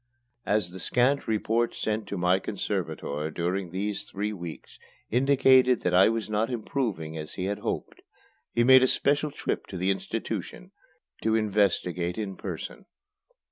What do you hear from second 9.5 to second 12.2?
to the institution, to investigate